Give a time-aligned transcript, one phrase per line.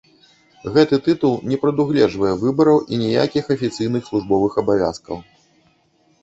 [0.77, 5.17] Гэты тытул не прадугледжвае выбараў і ніякіх афіцыйных службовых абавязкаў.